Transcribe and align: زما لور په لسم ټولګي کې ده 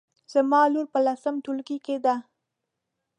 زما 0.33 0.61
لور 0.73 0.85
په 0.93 0.99
لسم 1.05 1.35
ټولګي 1.43 1.77
کې 1.85 1.95
ده 2.05 2.15